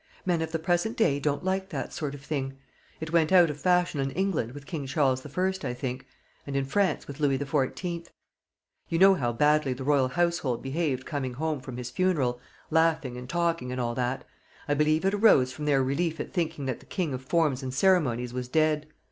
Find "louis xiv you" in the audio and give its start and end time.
7.19-8.97